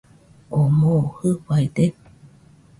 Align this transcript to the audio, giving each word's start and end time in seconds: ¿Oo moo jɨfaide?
¿Oo 0.57 0.67
moo 0.79 1.01
jɨfaide? 1.17 1.85